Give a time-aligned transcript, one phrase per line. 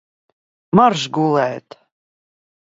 [0.79, 1.79] Maršs gulēt!